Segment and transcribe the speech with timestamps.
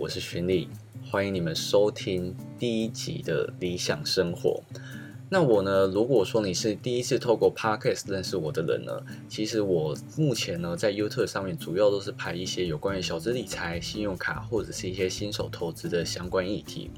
[0.00, 0.66] 我是徐丽，
[1.04, 4.62] 欢迎你们收听第一集的理想生活。
[5.28, 16.90] 那我呢，如果说你是第一次透过 Podcast 认识我的人呢，其实我目前呢在 YouTube 上面主要都是拍一些有关于小资理财、信用卡或者是一些新手投资的相关议题。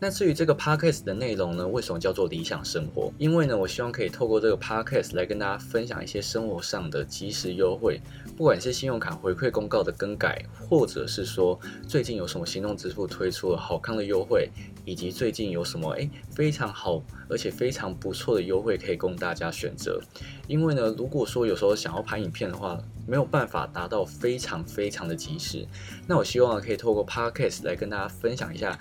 [0.00, 3.12] 那至于这个 podcast 的内容呢，为什么叫做理想生活？
[3.18, 8.00] 因为呢，我希望可以透过这个 podcast 来跟大家分享一些生活上的即时优惠，
[8.36, 14.48] 不管是信用卡回馈公告的更改，或者是说最近有什么行动支付推出了好康的优惠，
[14.84, 20.00] 以及最近有什么诶非常好而且非常不错的优惠可以供大家选择。
[20.46, 25.66] 因为呢，如果说有时候想要拍影片的话，没有办法达到非常非常的及时，
[26.06, 28.78] 那我希望可以透过 podcast 来跟大家分享一下。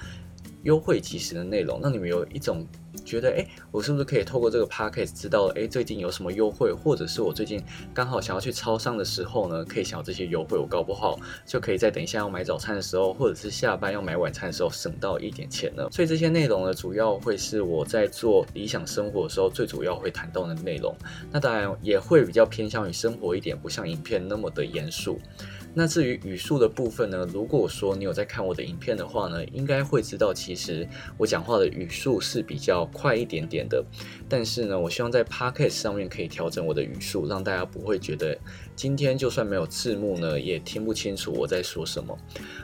[0.63, 2.65] 优惠及时的内容，让你们有一种
[3.05, 7.61] 觉得，哎，我是不是可以透过这个 podcast 知道，哎，最近有什么优惠，或者是我最近
[7.93, 15.87] 刚好想要去超商的时候呢，可以想这些优惠，我搞不好就可以在等一下要买早餐的时候，或者是下班要买晚餐的时候省到一点钱呢。
[15.91, 20.93] 所以这些内容呢，主要会是我在做理想生活的时候最主要会谈到的内容。
[21.31, 25.19] 那当然也会比较偏向于生活一点，不像影片那么的严肃。
[25.79, 27.23] 那至于语速的部分呢？
[27.31, 30.89] 如果说你有在看我的影片的话呢，应该会知道，其实
[31.19, 33.85] 我讲话的语速是比较快一点点的。
[34.27, 38.35] 但是呢，我希望在 podcast 上面可以调整我的语速，让大家不会觉得
[38.75, 42.17] 今天就算没有字幕呢，也听不清楚我在说什么。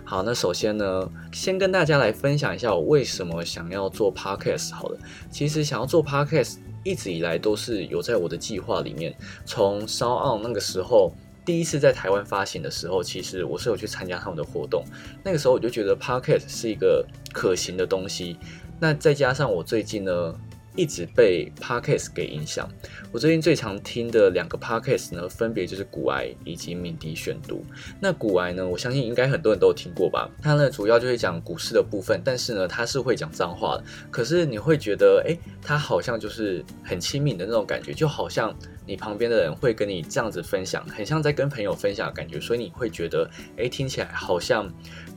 [0.03, 4.73] 好，那首先呢，先跟大家来分享一下我为什么想要做 podcast。
[4.73, 4.97] 好了，
[5.30, 11.14] 其实想要做 podcast 一直以来都是有在我的计划里面，从烧奥那个时候。
[11.46, 14.84] 第一次在台湾发行的时候，其实我是有去参加他们的活动。
[15.24, 18.38] 那个时候我就觉得 Pocket 是一个可行的东西。
[18.80, 20.36] 那再加上我最近呢。
[20.76, 22.70] 一直被 podcast 给影响。
[23.12, 27.64] 我最近最常听的两个 podcast 呢，分别就是古癌以及敏迪选读。
[28.00, 30.30] 那古癌呢，我相信应该很多人都有听过吧？
[30.42, 33.84] 它呢主要就是讲股市的部分，但是呢它是会讲脏话的。
[34.09, 38.56] 可是你会觉得，哎，它好像就是很亲密的那种感觉，就好像
[38.88, 42.40] 你旁边的人会跟你这样子分享，很像在跟朋友分享的感觉。
[42.40, 44.68] 所以你会觉得，哎，听起来好像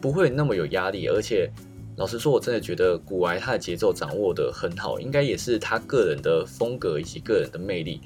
[0.01, 1.51] 不会那么有压力，而且。
[1.97, 8.01] 老实说，我真的觉得古埃他的节奏掌握的很好，应该也是他个人的风格以及个人的魅力。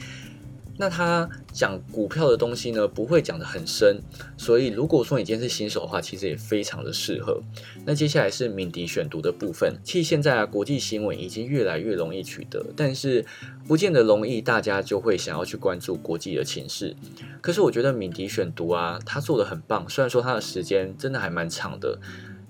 [0.79, 4.01] 那他讲股票的东西呢，不会讲得很深，
[4.39, 7.43] 所以如果说你今天是新手的话，其实也非常的适合。
[7.85, 9.79] 那接下来是敏迪选读的部分。
[9.85, 13.27] 其实现在啊，国际新闻已经越来越容易取得，但是
[13.69, 16.97] 不见得容易，大家就会想要去关注国际的情势。
[17.43, 21.99] 可是我觉得敏迪选读啊，他做的很棒，虽然说他的时间真的还蛮长的。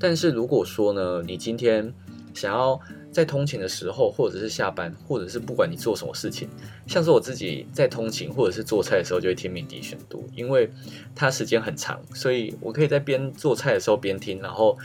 [0.01, 1.93] 但是如果说呢，你今天
[2.35, 2.81] 想要
[3.13, 6.49] 在通勤的时候，或者是下班，或者是不管你做什么事情，
[6.87, 10.71] 像是我自己在通勤或者是做菜的时候，就会听敏迪选读，因为
[11.15, 14.77] 它时间很长，所以我可以在边做菜的时候边听，然后。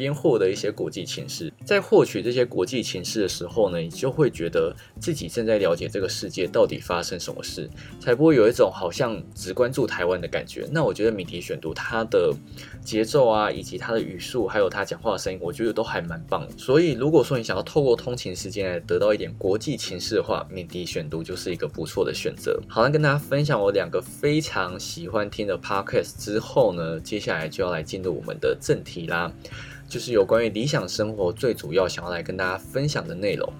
[0.00, 7.68] 边获得一些国际情势，在获取这些国际情势的时候呢，你就会觉得自己正在了解这个世界到底发生什么事，
[8.00, 10.66] 才不会有一种好像只关注台湾的感觉。
[10.72, 12.34] 那我觉得米迪选读它的
[12.82, 16.48] 节奏啊，以及它的语速，还有他讲话的声音，我觉得都还蛮棒。
[16.56, 22.58] 所以如果说你想要透过通勤时间来得到一点国际情势的话，米迪选读就是一个不错的选择。
[22.66, 29.30] 好，了跟大家分享我两个非常喜欢听的 podcast 之后呢，接下来就要来进入我们的正题啦。
[29.90, 33.52] 就是有关于理想生活最主要想要来跟大家分享的内容。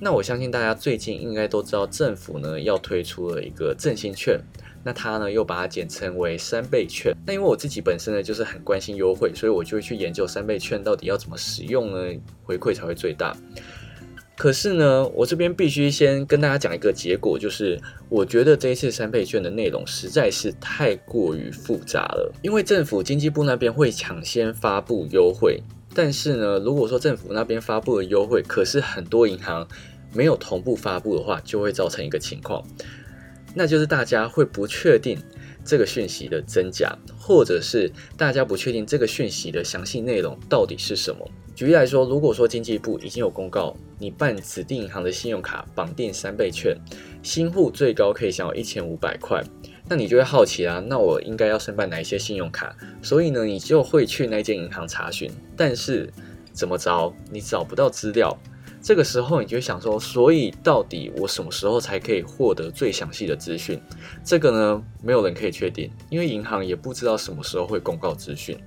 [0.00, 4.40] 那我相信大家最近应该都知道，政府呢要推出了一个振兴券，
[4.82, 7.14] 那它呢又把它简称为三倍券。
[7.24, 13.36] 那因为我自己本身呢就是很关心优惠，所以我就会去研究三倍券到底要怎么使用呢，回馈才会最大。
[14.40, 17.78] 可是呢，我这边必须先跟大家讲一个结果，就是
[18.08, 22.32] 我觉得这一次三倍券的内容实在是太过于复杂了。
[22.40, 25.62] 因为政府经济部那边会抢先发布优惠，
[25.94, 29.68] 但是呢，如果说政府那边发布了优惠，可是很多银行
[30.14, 32.66] 没有同步发布的话，就会造成一个情况，
[33.54, 35.18] 那就是大家会不确定
[35.70, 41.24] 这个讯息的真假，或者是大家不确定这个讯息的详细内容到底是什么。
[41.54, 46.76] 举例来说，如果说经济部已经有公告，你办指定银行的信用卡绑定三倍券，
[47.22, 49.40] 新户最高可以享有一千五百块，
[49.88, 52.76] 那你就会好奇啦，那我应该要申办哪一些信用卡？
[53.00, 56.12] 所以呢，你就会去那间银行查询，但是
[56.52, 58.36] 怎么着，你找不到资料。
[58.82, 63.80] 这个时候，你就想说，所以到底我什么时候才可以获得最详细的资讯？
[64.24, 68.58] 这个呢，没有人可以确定，因为银行也不知道什么时候会公告资讯。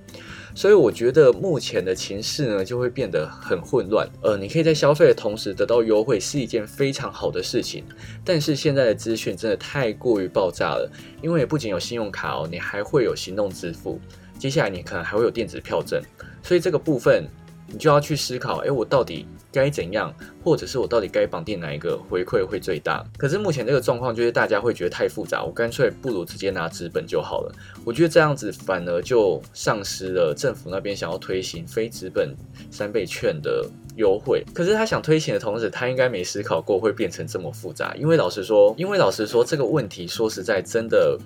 [0.54, 4.08] 所以我觉得目前的情势呢，就会变得很混乱。
[4.22, 7.82] 呃，你可以在消费的同时得到优惠，是一件非常好的事情。
[8.24, 10.88] 但是现在的资讯真的太过于爆炸了，
[11.20, 14.00] 因为不仅有信用卡哦，你还会有行动支付，
[14.38, 16.00] 接下来你可能还会有电子票证。
[16.40, 17.26] 所以这个部分
[17.66, 20.12] 你就要去思考，哎，我到底该怎样，
[20.42, 23.04] 或者是我到底该绑定哪一个回馈会最大？
[23.16, 27.52] 可是目前这个状况就是大家会觉得太复杂，我干脆不如直接拿纸本就好了。
[27.84, 32.34] 我觉得这样子反而就丧失了政府那边想要推行非纸本
[32.70, 33.68] 三倍券的。
[33.96, 37.94] 优惠，可是他想推行的同时，他应该没思考过会变成这么复杂。
[37.94, 41.16] 因为老实说，因为老实说，这个问题说实在真的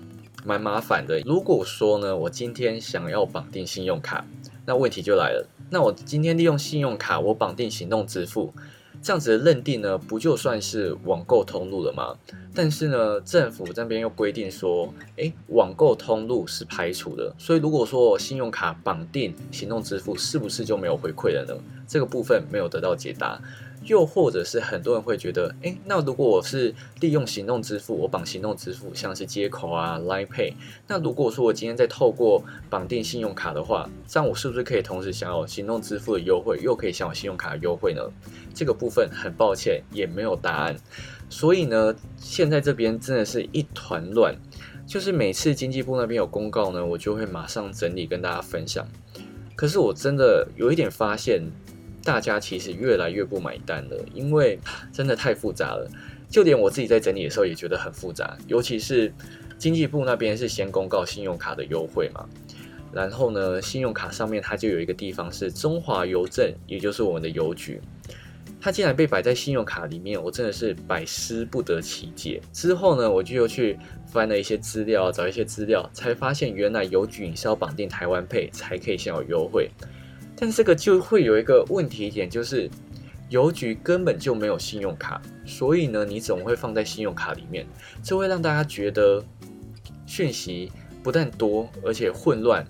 [0.45, 1.19] 蛮麻烦的。
[1.21, 4.23] 如果说呢，我今天想要绑定信用卡，
[4.67, 5.49] 那问题就来了。
[5.71, 8.53] 那我今天利用信用卡，我绑定行动支付，
[9.03, 12.17] 这样子的认定呢，不就算是网购通路了吗？
[12.55, 17.35] 但是呢，政府这边又规定说，诶，网购通路是排除的。
[17.39, 21.55] 所以如果说我信用卡绑定行动支付，是不是就没有回馈了呢？
[21.87, 23.41] 这个部分没有得到解答，
[23.89, 30.53] 又或者是很多人会觉得，哎，那如果我是利用行动支付，我绑行动支付，像是接口啊、Line Pay，
[30.87, 38.03] 那如果说我今天在透过绑定信用卡的话，这样我是不是可以同时享有行动支付的优惠，又可以享有信用卡的优惠呢？
[38.55, 40.77] 这个部分很抱歉也没有答案，
[41.31, 44.37] 所以呢，现在这边真的是一团乱，
[44.87, 48.87] 就是每次经济部那边有公告呢，我就会马上整理跟大家分享。
[49.57, 51.43] 可是我真的有一点发现。
[52.09, 54.59] 大家其实越来越不买单了，因为
[54.91, 55.87] 真的太复杂了。
[56.31, 58.35] 就连我自己在整理的时候也觉得很复杂。
[58.47, 59.13] 尤其是
[59.59, 62.25] 经济部那边是先公告信用卡的优惠嘛，
[62.95, 67.79] 然后呢，信用卡上面它就有一个地方是中华邮政，也就是我们的邮局，
[68.59, 72.41] 它竟然被摆在信用卡里面，我真的是百思不得其解。
[72.55, 79.71] 之后呢，我就又去翻了一些资料，找一些资料，才发现原来邮局你是要绑定台湾配才可以享有优惠。
[80.41, 82.71] 但这个就会有一个问题点，就是
[83.29, 87.67] 邮局根本就没有信用卡，所以呢，你总会放在信用卡里面，
[88.03, 89.23] 这会让大家觉得
[90.07, 90.71] 讯息
[91.03, 92.65] 不但多，而且混乱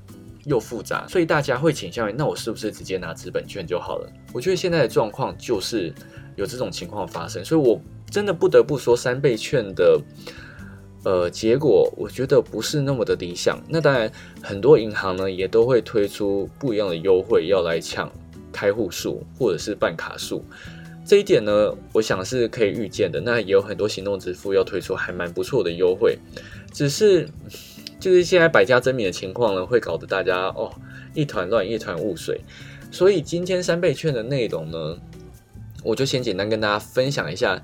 [0.45, 4.11] 又复杂，所以大家会倾向于，那我是不是直接拿资本券就好了？
[4.33, 5.93] 我觉得现在的状况就是
[6.37, 7.81] 有这种情况发生，所以我
[8.11, 10.01] 真的不得不说，三倍券的。
[11.05, 13.63] 呃，结果我觉得不是那么的理想。
[13.69, 14.11] 那当然，
[14.43, 18.11] 很多银行呢也都会推出不一样的优惠，要来抢
[18.53, 20.45] 开户数或者是办卡数。
[21.07, 23.21] 这一点呢，我想是可以预见的。
[23.21, 26.19] 那也有很多行动支付要推出还蛮不错的优惠，
[26.73, 27.29] 只是
[28.01, 30.71] 就是现在百家争鸣的情况呢，会搞得大家哦
[31.15, 32.41] 一团乱，一团雾水。
[32.91, 34.99] 所以今天三倍券的内容呢，
[35.85, 37.63] 我就先简单跟大家分享一下。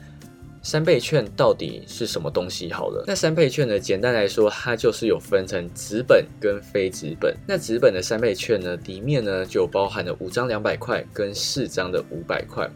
[0.64, 2.72] 三倍券到底是什么东西？
[2.72, 3.78] 好了，那三倍券呢？
[3.78, 7.36] 简单来说，它就是有分成纸本跟非纸本。
[7.46, 12.66] 那纸本的三倍券呢，里面呢就包含了五张两百块跟四张的五百块。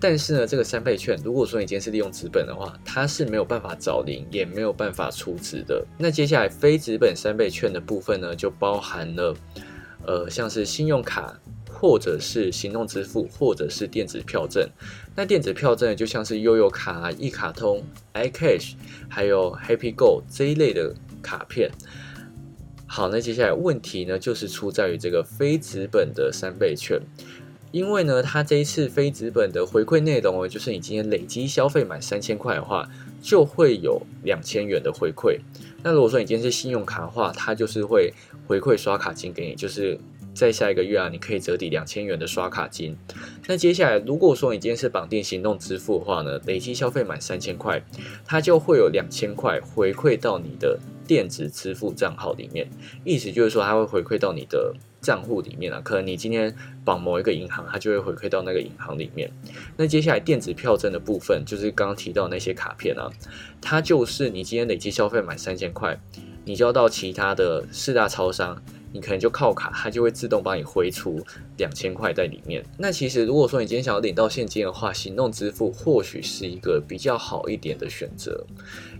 [0.00, 5.84] 但是呢，这个三倍券，如果说你今天是利用纸本的话，它是没有办法找零，也没有办法储值的。
[5.98, 9.34] 那接下来非纸本三倍券的部分呢，就包含了
[10.06, 11.36] 呃，像是信用卡。
[11.84, 14.66] 或者是行动支付，或者是电子票证。
[15.14, 17.84] 那电子票证就像是悠游卡、一卡通、
[18.14, 18.72] iCash，
[19.06, 21.70] 还有 Happy Go 这一类的卡片。
[22.86, 26.98] 好，那接下来问题呢，就是出在于这个非纸本的三倍券，
[27.70, 32.88] 因为呢，它这一次非纸本的回馈内容哦，就是你今天累积消费满三千块的话，
[33.20, 35.38] 就会有两千元的回馈。
[35.82, 38.14] 那如果说你今天是信用卡的话，它就是会
[38.46, 40.00] 回馈刷卡金给你，就是。
[40.34, 42.96] 在下一个月啊，你可以折抵两千元的刷卡金。
[43.46, 47.82] 那接下来，如果说你今天是绑定行动支付的话呢，累计消费满三千块，
[48.24, 52.68] 它就会有两千块回馈到你的电子支付账号里面。
[53.04, 55.80] 意思就是说，它会回馈到你的账户里面啊。
[55.84, 59.30] 可能你今天绑某一个银行，它就会回馈到那个银行里面。
[59.76, 63.08] 那接下来电子票证的部分，就是刚刚提到那些卡片啊，
[63.60, 65.96] 它就是你今天累计消费满三千块，
[66.44, 68.60] 你就要到其他的四大超商。
[68.94, 71.20] 你可能就靠卡，它就会自动帮你挥出
[71.58, 72.64] 两千块在里面。
[72.78, 78.46] 那其实如果说你今天想要领到现金的话，行动支付或许是一个比较好一点的选择，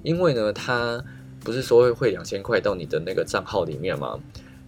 [0.02, 1.00] 因为呢，它
[1.44, 4.18] 不是说会汇两千块到你的那个账号里面吗？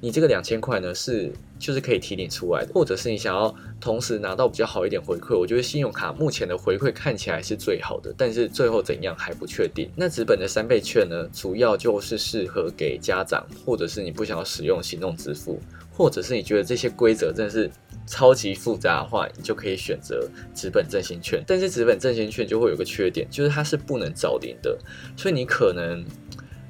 [0.06, 9.90] 你这个两千块呢，是就是可以提领出来的，或者是你想要同时拿到比较好一点回馈，我觉得信用卡目前的回馈看起来是最好的，但是最后怎样还不确定。
[9.96, 15.60] 那纸本的三倍券呢，主要就是适合给家长，或者是你不想要使用行动支付，
[15.90, 17.68] 或者是你觉得这些规则真的是
[18.06, 21.42] 超级复杂的话，你就可以选择纸本振兴券。
[21.44, 24.78] 但是纸本振兴券就会有个缺点，就是它是不能找零的，
[25.16, 26.04] 所以你可能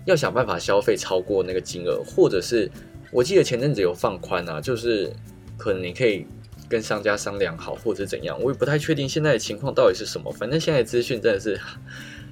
[0.06, 2.70] 要想办法消费超过那个金额，或者是。
[3.10, 5.12] 我记得前阵子有放宽啊，就是
[5.56, 6.26] 可能你可以
[6.68, 10.32] 跟商家商量好，或者怎样，我也不太确定现在的情况到底是什么。
[10.32, 11.58] 反正现在资讯真的是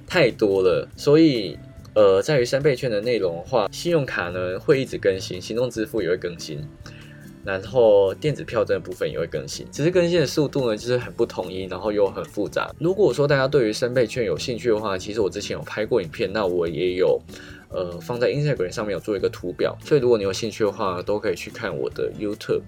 [0.05, 1.57] 太多了，所以
[1.93, 6.61] 呃，在于三倍券的内容的话，信用卡呢会一直更新，行动支付也会更新。
[7.45, 12.73] 然后电子票证的部分也会更新，只是更新的速度呢就是很不统一，然后又很复杂。
[12.79, 17.21] 如果说大家对于三倍券有兴趣的话，其实我之前有拍过影片，那我也有
[17.75, 22.63] 呃放在 Instagram 上面有做一个图表，所以如果你有兴趣的话，都可以去看我的 YouTube。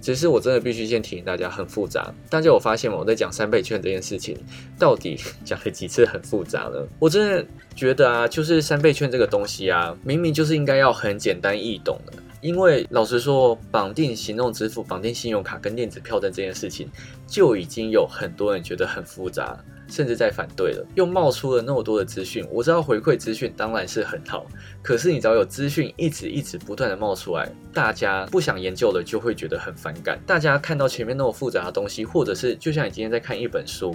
[0.00, 2.12] 只是我真的必须先提醒大家，很复杂。
[2.28, 2.96] 大家有发现吗？
[2.98, 4.36] 我在讲三倍券这件事情，
[4.76, 6.84] 到底讲了几次很复杂呢？
[6.98, 7.46] 我真的
[7.76, 12.12] 觉得啊，就是三倍券这个东西啊，明明就是应该要很简单易懂的。
[12.40, 16.90] 因为老实说，绑定行动支付、绑定信用卡跟电子票证这件事情，
[17.28, 19.56] 就已经有很多人觉得很复杂。
[19.92, 22.42] 甚至在反对了，又冒出了那么多的资讯。
[22.50, 24.46] 我知道回馈资讯当然是很好，
[24.82, 30.18] 可是你只要有资讯一直一直不断的冒出来，大家不想研究了就会觉得很反感。
[30.26, 33.94] 大家看到前面那么复杂的东西，或者是就像你今天在看一本书，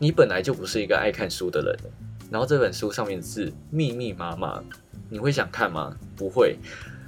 [0.00, 1.78] 你本来就不是一个爱看书的人，
[2.28, 4.60] 然后这本书上面的字密密麻麻，
[5.08, 5.96] 你会想看吗？
[6.16, 6.58] 不会。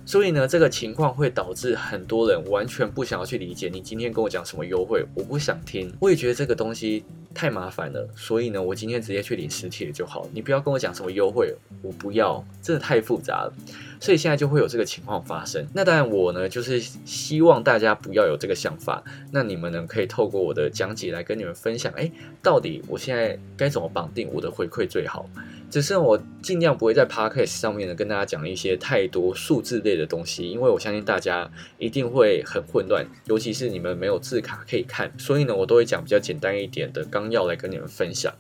[0.09, 5.93] 所以呢，这个情况会导致很多人完全不想要去理解你今天跟我讲什么优惠，我不想听。
[6.01, 10.27] 我也觉得这个东西太麻烦了，所以呢，我今天直接去领实体的就好。
[10.33, 13.53] 你不要跟我讲什么优惠，我不要，真的太复杂了。
[14.01, 15.67] 所以现在就会有这个情况发生。
[15.75, 19.05] 那当然，我呢就是希望大家不要有这个想法。
[19.31, 22.11] 那你们呢可以透过我的讲解来跟你们分享，哎，
[22.43, 25.29] 到底我现在该怎么绑定我的回馈最好？
[25.71, 38.33] 只是我尽量不会在 podcast 上面呢跟大家讲一些太多数字类的东西，因为我相信大家一定会很混乱，尤其是你们没有字卡可以看，所以呢我都会讲比较简单一点的纲要来跟你们分享。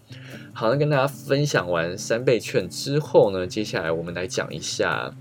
[0.54, 5.14] 好，那跟大家分享完三倍券之后呢，接下来我们来讲一下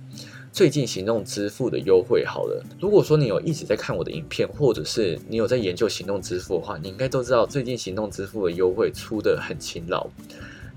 [0.52, 2.26] 最近行动支付的优惠。
[2.26, 10.10] 好了，如果说你有一直在看我的影片，或者是你有在研究行动支付的话，你应该都知道最近行动支付的优惠出的很勤劳。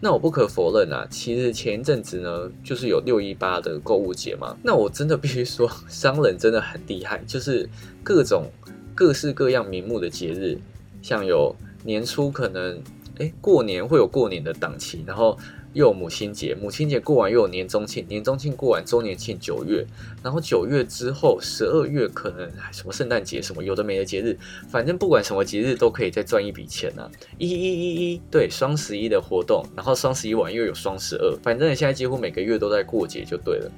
[0.01, 4.57] 那我不可否认啊，其实前一阵子呢，就是有六一八的购物节嘛。
[4.63, 7.69] 那我真的必须说， 商人真的很厉害，就是
[8.03, 8.51] 各种
[8.95, 10.59] 各式各样名目的节日，
[11.03, 11.55] 像有
[11.85, 12.83] 年初可能，
[13.19, 15.39] 哎，过年会有过年的档期，然后。
[15.73, 19.87] 又有母亲节，母亲节过完又有年中庆，年中庆过完周年庆九月，
[20.23, 24.37] 然后九月之后十二月可能什么圣诞节什么有的没的节日，
[24.69, 27.09] 反正不管什么节日都可以再赚一笔钱啊！
[27.39, 33.71] 一一一一对双十一的活动，然后双十一完又有双十二，反正现在几乎每个月都在过节就对了。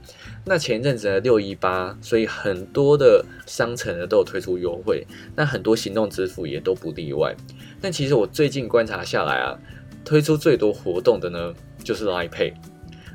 [0.47, 5.07] 那前阵子的六一八，所以很多的商城呢都有推出优惠，
[5.37, 7.35] 那很多行动支付也都不例外。
[7.83, 9.59] 但其实我最近观察下来啊，
[10.05, 11.53] 推出最多活动的呢。
[11.83, 12.55] 就是 Line Pay，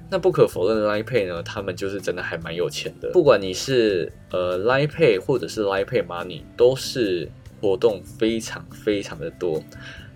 [0.09, 3.09] 那不可否认的 Line Pay 呢，他们就是真的还蛮有钱的。
[3.11, 7.29] 不管你是呃 Line Pay 或者是 Line Pay Money，都是
[7.61, 9.63] 活动非常非常的多。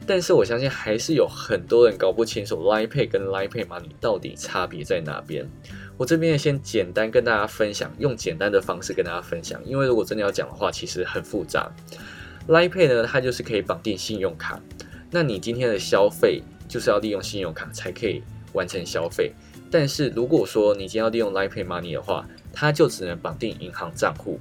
[0.08, 5.48] 但是我相信还是有很多人搞不清楚 Line Pay 跟 Line Pay Money 到底差别在哪边。
[5.98, 11.72] 我这边先简单跟大家分享，用简单的方式跟大家分享，因为如果真的要讲的话，其实很复杂。
[12.48, 14.60] Line Pay 呢，它就是可以绑定信用卡，
[15.12, 18.24] 那你今天的消费就是要利用信用卡才可以。
[18.54, 19.32] 完成消费，
[19.70, 24.40] 但是如果说你今天要利用 Line Pay Money 的话，它就只能绑定银行账户。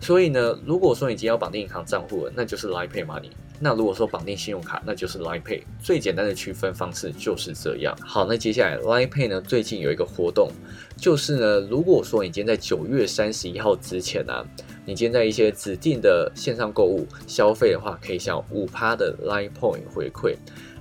[0.00, 3.30] 所以呢，如果说你今天要绑定银行账户，那就是 Line Pay Money；
[3.60, 5.62] 那如果说绑定信用卡，那就是 Line Pay。
[5.80, 7.96] 最简单的区分方式就是这样。
[8.00, 10.50] 好，那接下来 Line Pay 呢，最近有一个活动，
[10.96, 14.44] 就是呢，如果说你今天在九月三十一号之前啊，
[14.84, 20.34] 你今天在一些指定的线上购物消费的话，可以享五趴的 Line Point 回馈。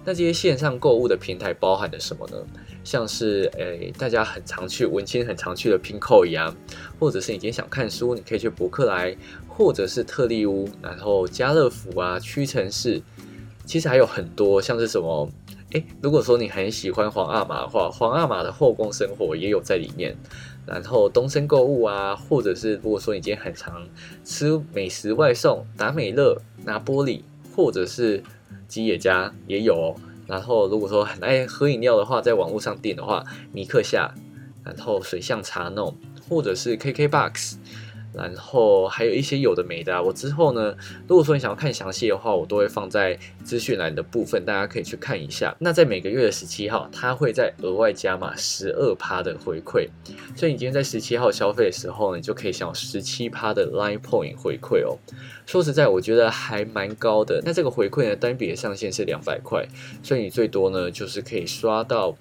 [0.03, 2.38] 那这些线上购物的平台包含的什么呢？
[2.84, 6.55] 像是诶，大家很常去文青很常去的 Pinkoi 一样，
[7.00, 9.15] 或者是你今天想看书，你可以去博客来，
[9.48, 13.00] 或者是特利屋，然后家乐福啊、屈臣氏，
[13.63, 15.29] 其实还有很多，像是什么
[15.74, 20.17] 诶，如果说你很喜欢皇阿玛的话，皇阿玛的后宫生活也有在里面。
[20.65, 23.88] 然后东森购物啊，或者是如果说你今天很常
[24.24, 27.22] 吃美食外送，达美乐、拿玻璃，
[27.55, 28.24] 或者是。
[28.71, 29.95] 吉野家也有哦，
[30.27, 34.09] 然后如果说很爱喝饮料的话，在网络上订的话，米克夏，
[34.63, 35.93] 然后水象茶弄，
[36.29, 37.55] 或者是 KKBOX。
[38.13, 40.75] 然后还有一些有的没的，我之后呢，
[41.07, 45.55] 如果说你想要看详细的话，我都会放在资讯栏的部分，大家可以去看一下。
[45.59, 49.87] 那在每个月的十七号，它会在额外加码十二趴的回馈，
[50.35, 54.97] 所以你今天在十七号消费的时候呢，你就可以享有十七趴的 Line Point 回馈哦。
[55.45, 57.41] 说实在，我觉得还蛮高的。
[57.45, 59.65] 那这个回馈呢，单笔的上限是两百块，
[60.03, 62.15] 所以你最多呢，就是可以刷到。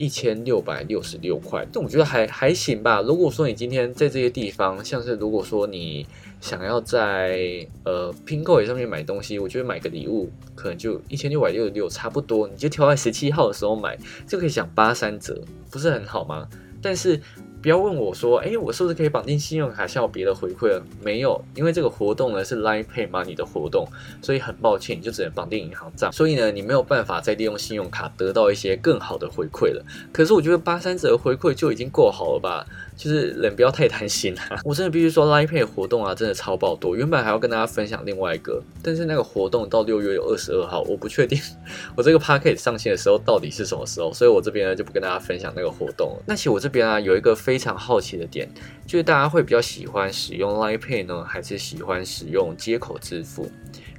[0.00, 3.02] 一千六百六十六块，但我觉得还还行吧。
[3.02, 6.06] 如果说你今天在这些地方，像是如果说你
[6.40, 13.94] 想要在呃拼购也上面买东西，我觉得买个礼物可能就一千六百六十六差不多，你就挑在十七号的时候买，
[14.26, 15.38] 就可以享八三折，
[15.70, 16.48] 不是很好吗？
[16.80, 17.20] 但是
[17.62, 20.82] 不要问我说，哎，我是不是可以绑定信用卡，像有别的回馈了？
[21.02, 23.86] 没有，因为这个活动呢是 Line Pay Money 的活动，
[24.22, 26.10] 所以很抱歉，你就只能绑定银行账。
[26.10, 29.84] 所以呢，你没有办法再利用信用卡得到一些更好的回馈了。
[30.10, 32.66] 可是我觉得八三折回馈就已经够好了吧？
[33.00, 34.60] 就是人不要太贪心啊！
[34.62, 36.94] 我真的必须说，Line Pay 活动啊，真的超爆多。
[36.94, 41.40] 原本还要跟大家分享另外一个，但是那个活动到六月有二十二号，我不确定
[41.96, 46.14] 我这个 p a c k e t 上线的时候到底是什么时候，所以我这边呢就不跟大家分享那个活动。
[46.26, 48.46] 那其实我这边啊有一个非常好奇的点，
[48.86, 53.50] 就是大家会比较喜欢使用 Line Pay 呢，还是喜欢使用接口支付？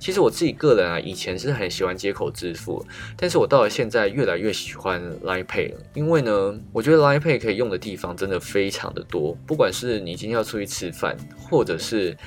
[0.02, 2.84] 其实我自己个人啊，以前是很喜欢接口支付，
[3.16, 12.18] 但是我到了现在越来越喜欢 Line Pay 了，因为呢，我觉得 Line Pay 可以用的地方真的非常的多，不管是你今天要出去吃饭，或者是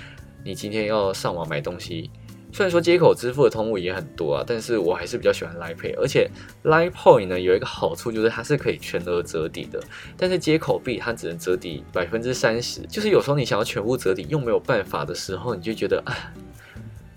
[0.45, 2.13] 你今天要上网买东西，
[2.53, 6.31] 虽然说接口支付的通路也很多啊，但是我还是比较喜欢 Line Pay，而且
[6.63, 9.83] Line Point 呢有一个好处就是它是可以全额折抵的，
[10.17, 16.15] 但是接口币它只能折抵百分之三十，就是有时候你想要全部折抵又没有办法的时候，你就觉得啊。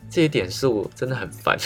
[0.09, 1.57] 这些点数真的很烦，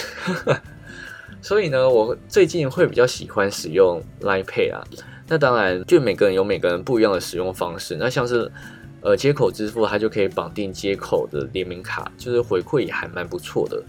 [1.42, 4.84] 所以呢，我最近会比较喜欢使用 Line Pay 啊。
[5.28, 7.96] 那当然，就每个人有每个人不一样的使用方式。
[8.00, 8.52] 那像是
[9.02, 13.82] 呃接口支付，它就可以绑定接口的联名卡，就是回馈也还蛮不错的。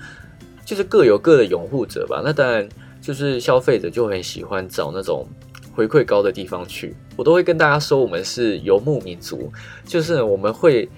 [0.64, 2.22] 就是各有各的拥护者吧。
[2.24, 2.68] 那当然，
[3.00, 5.26] 就是消费者就很喜欢找那种
[5.74, 6.94] 回馈高的地方去。
[7.16, 9.50] 我都会跟大家说，我们是游牧民族，
[9.86, 10.88] 就是我们会。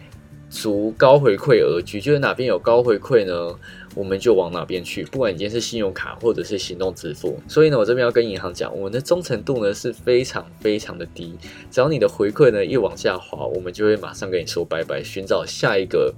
[0.55, 3.53] 逐高回馈而居，就是哪边有高回馈呢，
[3.97, 5.03] 我们就往哪边去。
[5.07, 11.35] 不管你今天是信用卡或者是行动支付，所以呢，我这边要跟银行讲，我们的忠诚度呢是非常非常的低。
[11.73, 16.15] 只要你的回馈呢一往下滑，我们就会马上跟你说拜拜，寻找下一个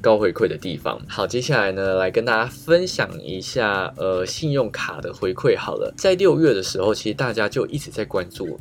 [0.00, 1.00] 高回馈的地方。
[1.08, 5.58] 好，接下来呢，来跟大家分享一下呃信用卡的回馈。
[5.58, 8.60] 好了，在六月的时候，其实大家就一直在关注。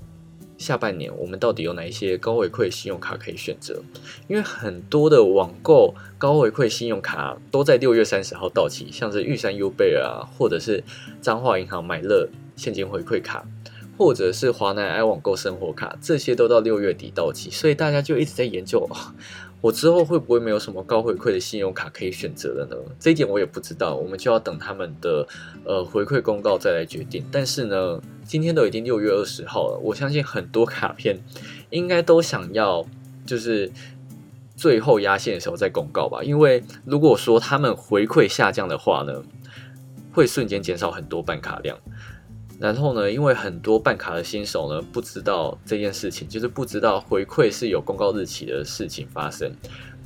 [0.62, 3.82] 下半年我们到底有哪一些高回馈信用卡可以选择？
[4.28, 10.84] 因为很多的网购高回馈信用卡都在六月三十号到期，像是玉山 U 贝啊，或者是
[11.20, 13.44] 彰化银行买乐现金回馈卡，
[13.98, 18.88] 或者是华南 i 网购生活卡，这些都到六月底到期，所以大家就一直在研究。
[19.62, 22.76] 我之后会不会没有什么高回馈的信用卡可以选择了呢？
[23.00, 25.28] 这一点我也不知道，我们就要等他们的
[25.64, 27.24] 呃回馈公告再来决定。
[27.32, 31.20] 但是呢，今天都已经六月二十号了，我相信很多卡片
[31.70, 32.84] 应该都想要
[33.24, 33.72] 就是
[34.56, 36.24] 最后压线的时候再公告吧。
[36.24, 39.22] 因为如果说他们回馈下降的话呢，
[40.12, 41.78] 会瞬间减少很多办卡量。
[42.62, 49.52] 然后呢，因为很多办卡的新手呢不知道这件事情，就是不知道回馈是有公告日期的事情发生，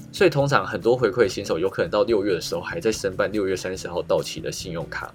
[0.09, 5.13] 所以通常很多回馈新手有可能到六月的时候还在申办六月三十号到期的信用卡。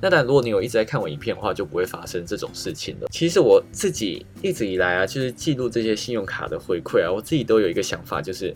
[0.00, 3.08] 那但如果你有一直在看我影片的话，就不会发生这种事情了。
[3.10, 8.54] 其实我自己一直以来啊，就是记录这些信用卡的回馈啊，我自己都有一个想法，就是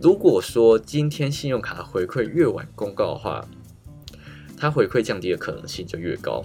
[0.00, 3.46] 如果说今天信用卡回馈越晚公告的话，
[4.56, 6.42] 它回馈降低的可能性就越高。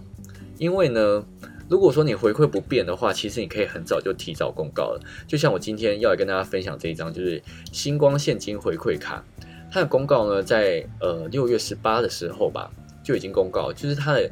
[0.62, 1.26] 因为呢，
[1.67, 5.02] 如果说你回馈不变的话，其实你可以很早就提早公告了。
[5.28, 9.26] 就像我今天要来跟大家分享这一张，就是星光现金回馈卡，
[9.71, 12.69] 它的公告呢，在呃六月十八的时候吧，
[13.04, 14.30] 就已经公告，就是它的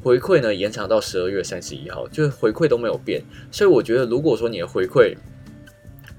[0.00, 3.20] 回馈呢延长到十二月三十一号，就是回馈都没有变。
[3.50, 5.16] 所以我觉得，如果说你的回馈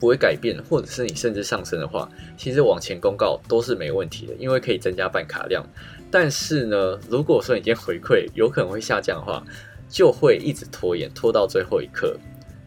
[0.02, 5.66] 不会改变，或者是你甚至上升的话，其实往前公告都是没问题的，因为可以增加办卡量。
[6.12, 9.44] 但是呢，如果说你今天回馈有可能会下降的话，
[9.88, 12.18] 就会一直拖延，拖到最后一刻。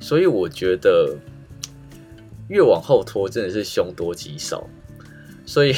[0.00, 1.16] 所以我觉得
[2.48, 4.68] 越往后拖，真的是凶多吉少。
[5.44, 5.74] 所以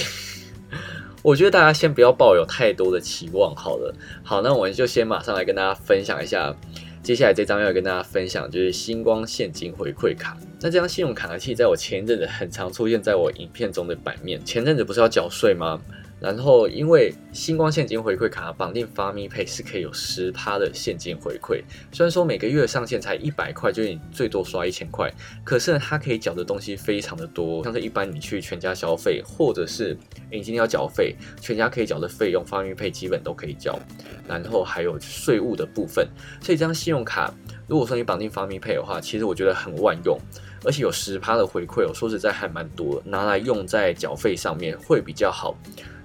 [1.23, 3.95] 我觉得大家先不要抱有太多的期望好了。
[4.23, 6.55] 好，那我们就先马上来跟大家分享一下，
[7.03, 10.37] 接下来这张要跟大家分享就是星光现金回馈卡。
[10.61, 14.43] 那这张信用卡呢，其实在我前一阵子很常出现在我影片中的版面。
[14.45, 15.81] 前阵子不是要缴税吗？
[16.25, 21.63] 然后，因为星光现金回馈卡绑定发咪配是可以有十趴的现金回馈。
[21.93, 25.13] 虽然说每个月上限才一百块，就是你最多刷一千块，
[25.45, 27.63] 可是呢，它可以缴的东西非常的多。
[27.63, 29.95] 像是一般你去全家消费，或者是
[30.31, 33.79] 你今天要缴费，全家可以缴的费用，发咪配基本都可以缴。
[34.27, 36.09] 然后还有税务的部分，
[36.41, 37.35] 所以这张信用卡，
[37.69, 40.19] 如果说你绑定发咪配的话，其实我觉得很万用，
[40.65, 45.55] 而且有十趴的回馈，我说实在还蛮多，拿来用在缴费上面会比较好。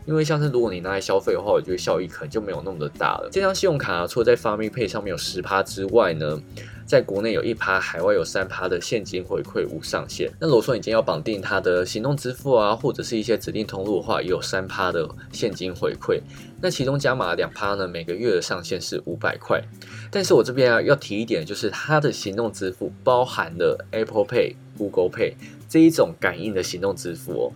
[0.09, 3.29] 因为像是如果你拿来消费的话，我觉得效益可能就没有那么的大了。
[3.31, 6.41] 这张信用卡除了在发咪配上面有十趴之外呢，
[6.83, 10.27] 在国内有一趴，海外有三趴的现金回馈无上限。
[10.39, 16.19] 那如果说你今天要绑定它的行动支付啊，或者是一些指定通路的话，也有三趴的现金回馈。
[16.59, 19.61] 那其中加码两趴呢，每个月的上限是五百块。
[20.09, 24.55] 但是我这边啊要提一点，就是它的行动支付包含了 Apple Pay。
[24.79, 25.33] Google Pay
[25.67, 27.51] 这一种感应的行动支付哦。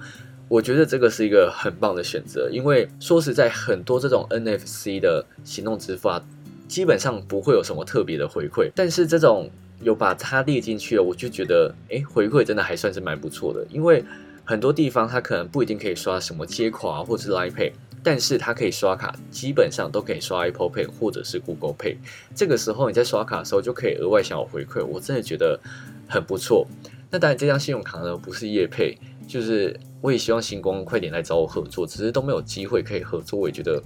[0.50, 6.24] 我觉得这个是一个很棒的选择，因为说实在，很多这种 NFC 的行动支付啊，
[6.68, 8.72] 基本上不会有什么特别的回馈。
[8.76, 9.50] 但是这种
[9.82, 13.66] 有把它列进去了，我就觉得，哎，回馈真的还算是蛮不错的。
[13.70, 14.04] 因为
[14.44, 17.72] 很多地方它可能不一定可以刷什么接口啊，或者是 Line Pay，
[18.04, 21.96] 但是它可以刷卡，基本上都可以刷 Apple Pay 或者是 Google Pay。
[22.36, 25.60] 这个时候你在刷卡的时候就可以额外享有回馈，我真的觉得
[26.08, 26.68] 很不错。
[27.10, 33.82] 那当然，这张信用卡呢不是业配，就是我也希望星光快点来找我合作，只是都没有机会可以合作，我也觉得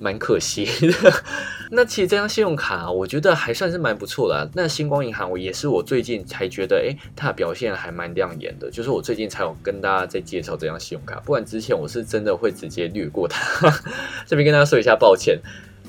[0.00, 1.12] 蛮可惜的。
[1.70, 4.50] 那其实这张信用卡，我觉得还算是蛮不错的。
[4.54, 8.70] 那星光银行，我也是我最近才觉得，哎，它的表现还蛮亮眼的。
[8.70, 13.70] 就是我最近才有跟大家在介绍这张信用卡，不然之前我是真的会直接略过它。
[14.24, 15.38] 这边跟大家说一下抱歉，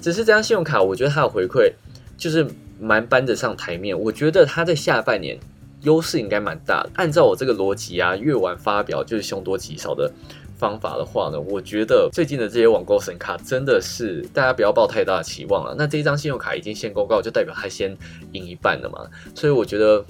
[0.01, 1.71] 只是这张信用卡，我觉得它的回馈
[2.17, 2.45] 就是
[2.81, 3.97] 蛮搬得上台面。
[3.97, 5.39] 我觉得它在下半年。
[5.83, 6.89] 优势应该蛮大的。
[6.95, 10.11] 按照我这个逻辑啊，越晚发表就是凶多吉少的
[10.57, 15.73] 方法的话呢，我觉得最近的这些网购神卡真的是大家不要抱太大的期望了。
[15.77, 17.95] 那这一张信用卡已经先公告，就代表它先
[18.33, 19.07] 赢一半了嘛。
[19.33, 20.03] 所以我觉得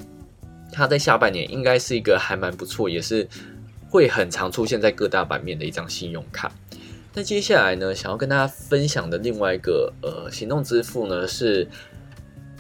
[0.72, 3.28] 它在下半年应该是一个还蛮不错，也是
[3.90, 6.52] 会很常出现在各大版面的一张信用卡。
[7.14, 11.68] 那接下来呢，想要跟大家分享的另外一个呃行动支付呢是。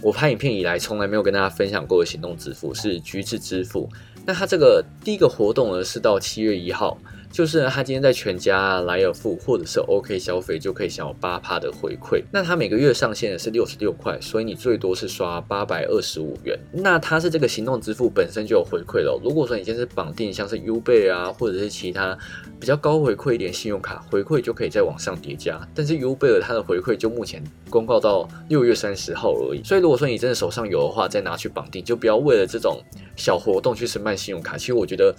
[0.02, 3.90] 我拍影片以来，从来没有跟大家分享过的行动支付是橘子支付。
[4.26, 6.98] 那它这个第一个活动呢，是到七月一号。
[7.32, 12.24] 就是他今天在全家、莱尔富或者是 OK 消费就可以享有八趴的回馈。
[12.32, 16.58] 那他每个月上限是六十六块，所以你最多是刷八百二十五元。
[16.72, 19.20] 那它是这个行动支付本身就有回馈了。
[19.24, 22.18] 如果说你现在是绑定像是 U 贝啊，或者是其他
[22.60, 25.60] 比较高回馈一点信用卡，回馈就可以再往上叠加。
[25.76, 29.62] 但是 U 贝尔它的回馈就目前公告到六月三十号而已。
[29.64, 32.82] 所以如果说你真的手上有的话，再拿去绑定，就不要为了这种
[33.16, 34.58] 小活动去申办信用卡。
[34.58, 35.16] 其实我觉得。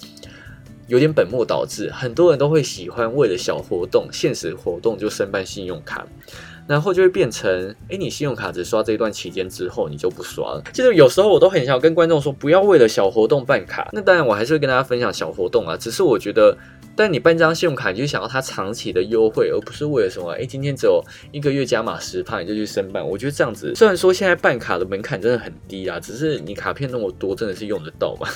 [0.90, 6.04] 有点本末倒置，很多人都会喜欢为了小活动、现实活动就申办信用卡，
[6.66, 10.62] 然后就会变成，哎，你信用卡只刷这一段期间之后，你就不刷了。
[10.72, 13.88] 其实有时候我都很想跟观众说，不要为了小活动办卡。
[13.92, 15.76] 那当然，我还是会跟大家分享小活动啊。
[15.76, 16.58] 只是我觉得，
[16.96, 21.00] 但你办张信用卡，你就想要它长期的优惠，而不是为了什么，哎，今天只有
[21.30, 23.06] 一个月加码十趴，你就去申办。
[23.06, 28.26] 我觉得这样子，虽然说现在办卡的门槛真的很低啊，只是你卡片那么多，真的是用得到吗？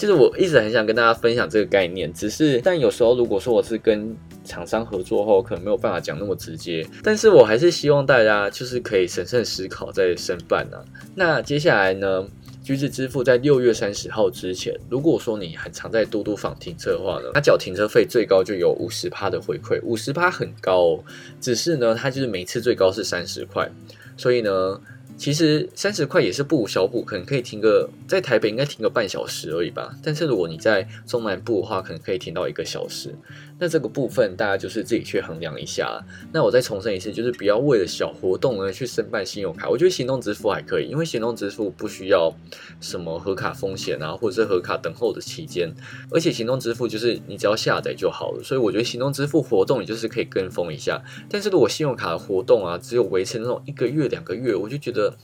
[0.00, 6.86] 其实我一直很想跟大家分享这个概念，只是但有时候如果说我是跟厂商合作后，可能没有办法讲那么直接。
[7.02, 10.78] 但是我还是希望大家就是可以审慎思考再申办呢。
[11.14, 12.26] 那接下来呢，
[12.64, 20.98] 橘子支付在六月三十号之前，如果说你很常在嘟嘟房停车的话呢，它缴停车费最高就有五十趴的回馈，五十趴很高，
[21.42, 23.70] 只是呢，它就是每次最高是三十块，
[24.16, 24.80] 所以呢。
[25.20, 29.94] 其实三十块也是不无小补，可能可以停个在台北应该停个半小时而已吧。
[30.02, 33.14] 但是如果你在中南部的话，可能可以停到一个小时。
[33.60, 36.02] 那这个部分大家就是自己去衡量一下。
[36.32, 39.68] 那我再重申一次，就是不要为了小活动呢去申办信用卡。
[39.68, 42.34] 我觉得行动支付还可以，因为行动支付不需要
[42.80, 45.72] 什么核卡风险啊，或者是核卡等候的期间，
[46.10, 48.42] 而且行动支付就是你只要下载就好了。
[48.42, 51.00] 所以我觉得行动支付活动你就是可以跟风一下。
[51.28, 55.14] 但是如果信用卡的活动啊，只有维持那种一个月两个月，我就觉得。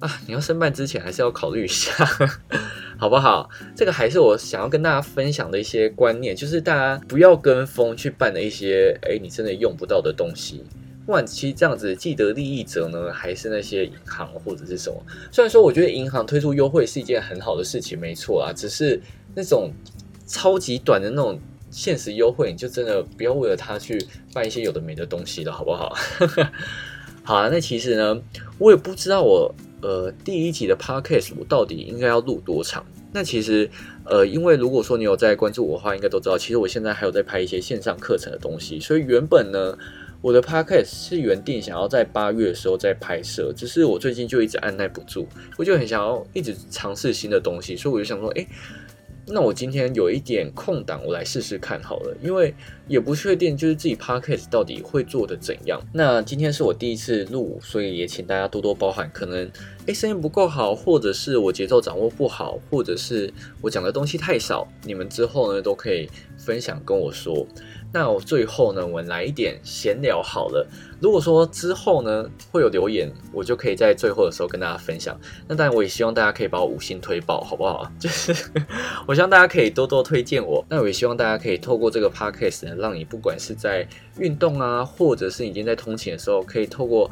[0.00, 1.92] 啊，你要申办之前还是要考虑一下，
[2.98, 3.48] 好不好？
[3.74, 10.62] 这个还是我想要跟大家分享的一些观念，就是大家不要跟风去办的一些，哎，你真的用不到的东西。
[11.06, 15.00] 不管其实这样子既得利益者呢，还是那些银行或者是什么？
[15.30, 19.00] 虽然说我觉得银行推出优惠是一件很好的事情，没错啊，只是
[19.34, 19.72] 那种
[20.26, 24.02] 超级短的那种限时优惠，你就真的不要为了它去
[24.34, 25.94] 办一些有的没的东西了，好不好？
[27.22, 28.20] 好啊，那其实呢，
[28.58, 29.54] 我也不知道我。
[29.84, 32.82] 呃，第一集的 podcast 我到底应该要录多长？
[33.12, 33.68] 那其实，
[34.06, 38.80] 呃，因为如果说你有在关注我的话，应该都知道，其实我现在还有在拍一些线上课程的东西。
[38.80, 39.76] 所以原本呢，
[40.22, 45.26] 我的 podcast 是原定想要在八月的时候再拍摄，只是我最近就一直按耐不住，
[45.58, 48.46] 我就很想要一直尝试新的东西，所以我就想说，哎。
[49.26, 52.54] 那我今天有一点空档，我来试试看好了，因为
[52.86, 55.80] 也不确定就是自己 podcast 到底会做的怎样。
[55.92, 59.10] 那今天是我第一次录，所以也请大家多多包涵。
[59.12, 59.50] 可能
[59.86, 67.46] 诶声音不够好，或者是我节奏掌握不好，或者是我讲的东西太少，你们之后呢都可以分享跟我说。
[67.92, 70.66] 那我最后呢，我来一点闲聊好了。
[71.00, 75.16] 如果说之后呢会有留言，我就可以在最后的时候跟大家分享。
[75.46, 77.88] 那当然，我也希望大家可以把我五星推爆，好不好？
[78.00, 78.34] 就是
[79.06, 80.64] 我希望大家可以多多推荐我。
[80.68, 83.86] 那我也希望大家可以透过这个 podcast 呢，让你不管是在
[84.18, 87.08] 运动啊，或者是已经在通勤的时候，可以透过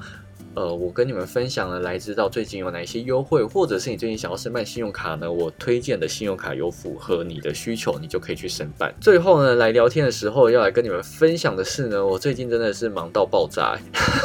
[0.55, 5.33] 呃，我跟你们分享了来知道最近有哪些优惠，或者是你最近想要申办信用卡呢？
[5.33, 8.95] 我推荐的信用卡有符合你的需求，你就可以去申办。
[9.01, 13.79] 最后呢，来聊天的时候要来跟你们分享的是呢，我最近真的是忙到爆炸。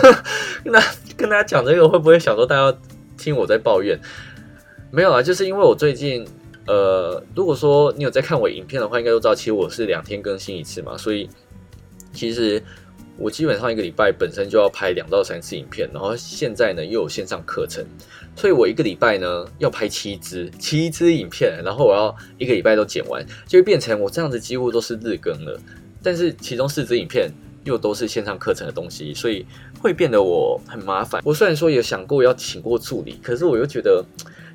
[0.66, 0.82] 那
[1.16, 2.78] 跟大家讲这个会不会想说大家
[3.18, 3.98] 听我在抱怨？
[4.92, 6.28] 没有啊，就是因为我最近
[6.66, 11.30] 呃，如果说你有在看我影片的话，应该都知道，其实我是两天更新一次嘛，所以
[12.12, 12.62] 其实。
[13.18, 17.84] 我基本上一个礼拜本身就要拍两到三次影片，然后现在呢又有线上课程，
[18.36, 25.60] 所以我一个礼拜呢要拍七支七支影片，然后我要一个礼拜都剪完，就会变成我这样子几乎都是日更了。
[26.04, 27.32] 但是其中四支影片
[27.64, 29.46] 又都是线上课程的东西，所以
[29.82, 31.22] 会变得我很麻烦。
[31.26, 34.06] 我虽然说有想过要请过助理，可是我又觉得。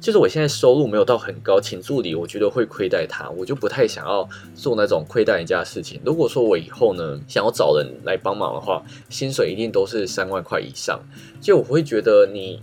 [0.02, 6.00] 就是我现在收入没有到很高，请助理我觉得会亏待他，我就不太想要做那种亏待人家的事情。
[6.04, 11.00] 如果说我以后呢想要找人来帮忙的话，薪水一定都是三万块以上。
[11.40, 12.60] 就我会觉得你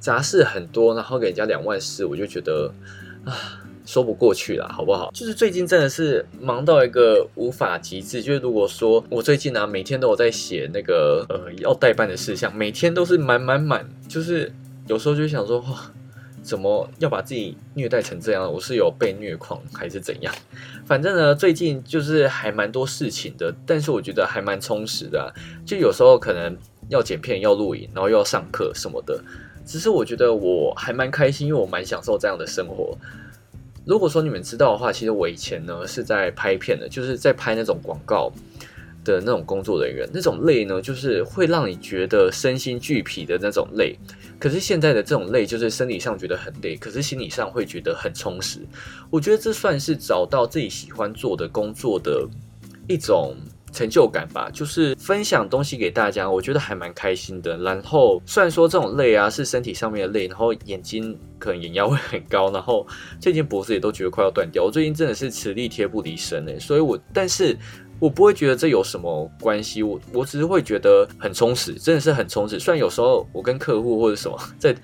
[0.00, 2.74] 杂事很多，然后给人家两万四，我就觉得
[3.24, 3.32] 啊
[3.86, 5.12] 说不过去了，好不好？
[5.14, 8.20] 就是最近真的是忙到一个无法极致。
[8.20, 14.52] 就是如果说我最近呢每天都有在写那个呃要代办的事项，每天都是满满满，就是
[14.88, 15.92] 有时候就想说哇。
[16.42, 18.52] 怎么要把自己虐待成这样？
[18.52, 20.34] 我是有被虐狂还是怎样？
[20.84, 25.32] 反正呢，最近就是还蛮多事情的，但是我觉得还蛮充实的。
[25.64, 26.56] 就有时候可能
[26.88, 29.22] 要剪片、要录影，然后又要上课什么的。
[29.64, 32.98] 只是我觉得我还蛮开心，因为我蛮享受这样的生活。
[33.86, 38.32] 如果说你们知道的话，其实我以前呢是在拍片的，就是在拍那种广告。
[39.04, 43.96] 的那种工作人员，那种累呢，就是会让你觉得身心俱疲的那种累。
[44.38, 48.58] 可是现在的这种累，就是生理上觉得很累，可是心理上会觉得很充实。
[49.08, 52.26] 我觉得这算是找到自己喜欢做的工作的
[52.88, 53.36] 一种
[53.72, 54.50] 成就感吧。
[54.52, 57.56] 就是分享东西给大家，我觉得还蛮开心的。
[57.58, 62.84] 然后虽然说这种累啊是身体上面的累，然后眼睛可能眼压会很高，然后
[63.20, 64.64] 最近脖子也都觉得快要断掉。
[64.64, 67.56] 我最近真的是磁力贴不离身诶，所以我但是。
[68.02, 72.58] 我不会觉得这有什么关系，我我只是会觉得很充实，真的是很充实。
[72.58, 74.74] 虽然有时候我跟客户或者什么 在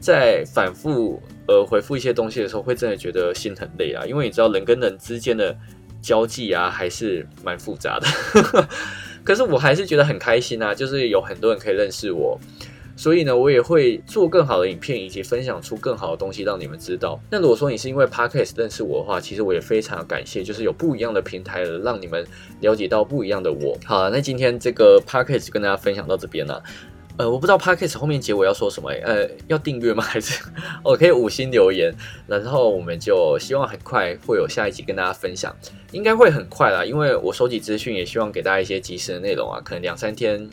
[0.00, 5.54] 在反复呃回复一些东西的时候，会真的觉得心很累啊，因为你知道人跟人之间的
[6.00, 8.66] 交际啊还是蛮复杂的。
[9.22, 12.40] 可是我还是觉得很开心啊，就是有很多人可以认识我。
[12.96, 17.20] 所以呢，我也会做更好的影片，以及分享出更好的东西让你们知道。
[17.30, 22.26] 那如果说你是因为 Podcast 认识我的话，其实我也非常感谢，就是有不一样的平台，让你们
[22.60, 23.78] 了解到不一样的我。
[23.84, 26.62] 好，那今天这个 Podcast 跟大家分享到这边了。
[27.18, 30.02] 呃，我不知道 Podcast 后面结尾要说什么，呃，要订阅吗？
[30.02, 30.42] 还是
[30.82, 31.94] 我 可以五星留言？
[32.26, 35.54] 然后我们就希望很快会有下一集跟大家分享，
[35.92, 40.48] 应该会很快啦，因为我收集资讯也希望给大家一些及时的内容啊，可能两三天。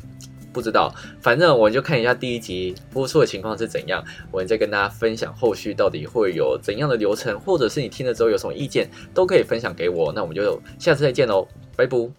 [0.53, 10.13] 不知道，反正我就看一下第一集播出的情况是怎样，我再跟大家分享后续到底会有怎样的流程，或者是你听了之后有什么意见，都可以分享给我。
[10.13, 12.13] 那我们就下次再见喽，拜拜。